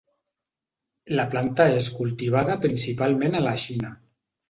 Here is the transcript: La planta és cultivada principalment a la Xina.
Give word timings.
La 1.19 1.27
planta 1.35 1.69
és 1.83 1.91
cultivada 1.99 2.59
principalment 2.67 3.41
a 3.43 3.47
la 3.51 3.59
Xina. 3.69 3.97